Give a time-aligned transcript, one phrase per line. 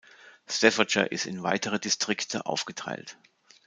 [0.47, 3.17] Staffordshire ist in weitere Distrikte aufgeteilt.